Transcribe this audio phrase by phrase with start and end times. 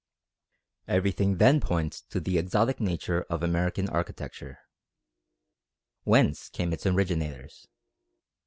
[0.87, 4.57] Everything then points to the exotic nature of American architecture.
[6.05, 7.67] Whence came its originators?